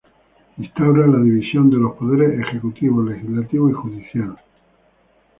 [0.57, 4.35] Instaura la división de los poderes ejecutivo, legislativo y judicial.